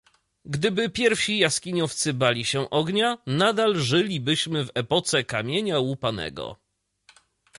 [0.45, 6.55] Gdyby pierwsi jaskiniowcy bali się ognia, nadal żylibyśmy w epoce kamienia łupanego